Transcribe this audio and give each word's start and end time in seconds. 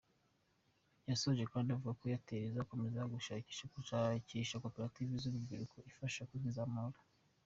Yasoje 1.09 1.43
kandi 1.53 1.67
avuga 1.69 1.97
ko 1.99 2.03
Airtel 2.05 2.41
izakomeza 2.45 3.09
gushakisha 3.13 4.61
koperative 4.63 5.13
z’urubyiruko 5.21 5.75
ifasha 5.89 6.21
kwizamura. 6.29 6.97